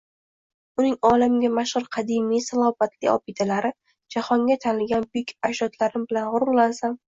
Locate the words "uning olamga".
0.83-1.51